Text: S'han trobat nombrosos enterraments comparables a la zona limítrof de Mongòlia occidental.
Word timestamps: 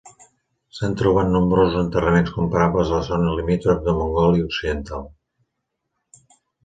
S'han 0.77 0.95
trobat 1.01 1.27
nombrosos 1.33 1.75
enterraments 1.81 2.33
comparables 2.37 2.93
a 2.95 3.01
la 3.01 3.05
zona 3.09 3.35
limítrof 3.41 3.85
de 3.89 3.95
Mongòlia 3.99 4.51
occidental. 4.51 5.07